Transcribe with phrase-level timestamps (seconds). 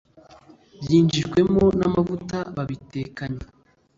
[0.81, 3.43] byinjiwemo namavuta babitekanye